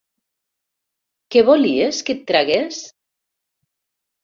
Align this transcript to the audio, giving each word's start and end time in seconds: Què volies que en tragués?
Què 1.35 1.43
volies 1.51 2.01
que 2.09 2.17
en 2.19 2.23
tragués? 2.33 2.83